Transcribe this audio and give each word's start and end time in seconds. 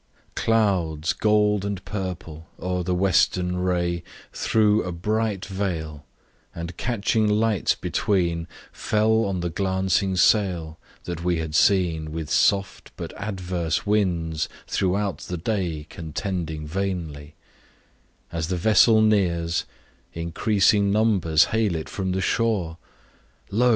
CLOUDS, 0.33 1.13
gold 1.13 1.63
and 1.63 1.85
purple, 1.85 2.47
o'er 2.59 2.81
the 2.81 2.95
western 2.95 3.57
ray 3.57 4.01
Threw 4.33 4.81
a 4.81 4.91
bright 4.91 5.45
veil, 5.45 6.05
and 6.55 6.75
catching 6.75 7.27
lights 7.29 7.75
between, 7.75 8.47
Fell 8.71 9.25
on 9.25 9.41
the 9.41 9.51
glancing 9.51 10.15
sail, 10.15 10.79
that 11.03 11.23
we 11.23 11.37
had 11.37 11.53
seen 11.53 12.11
With 12.11 12.31
soft, 12.31 12.89
but 12.97 13.13
adverse 13.15 13.85
winds, 13.85 14.49
throughout 14.65 15.19
the 15.19 15.37
day 15.37 15.85
Contending 15.87 16.65
vainly: 16.65 17.35
as 18.31 18.47
the 18.47 18.57
vessel 18.57 19.03
nears, 19.03 19.65
Increasing 20.13 20.89
numbers 20.89 21.43
hail 21.53 21.75
it 21.75 21.87
from 21.87 22.11
the 22.11 22.21
shore; 22.21 22.79
Lo! 23.51 23.69